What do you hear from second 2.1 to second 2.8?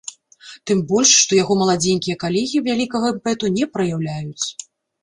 калегі